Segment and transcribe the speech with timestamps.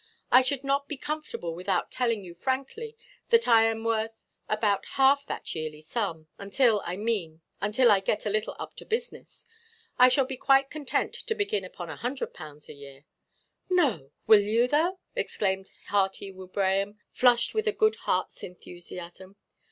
[0.31, 2.97] "I should not be comfortable without telling you frankly
[3.29, 8.25] that I am worth about half that yearly sum; until, I mean, until I get
[8.25, 9.45] a little up to business.
[9.99, 13.05] I shall be quite content to begin upon 100_l._ a year.
[13.69, 14.09] "No!
[14.25, 19.35] will you, though?" exclaimed Hearty Wibraham, flushed with a good heartʼs enthusiasm.